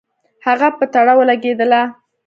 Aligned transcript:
هغه 0.45 0.69
په 0.77 0.85
تړه 0.93 1.13
ولګېدله. 1.19 1.81